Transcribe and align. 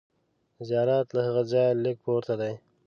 زیارت 0.67 1.07
له 1.15 1.21
هغه 1.27 1.43
ځایه 1.51 1.79
لږ 1.83 1.95
پورته 2.05 2.33
دی. 2.41 2.53